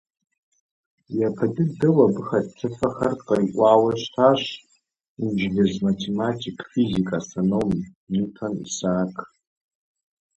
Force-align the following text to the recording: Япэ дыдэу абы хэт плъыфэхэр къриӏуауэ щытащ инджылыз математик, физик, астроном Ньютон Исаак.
Япэ 1.27 1.45
дыдэу 1.53 1.97
абы 2.05 2.21
хэт 2.27 2.47
плъыфэхэр 2.55 3.13
къриӏуауэ 3.25 3.91
щытащ 4.01 4.41
инджылыз 5.21 5.73
математик, 5.87 6.57
физик, 6.71 7.09
астроном 7.17 7.69
Ньютон 8.11 8.53
Исаак. 8.67 9.15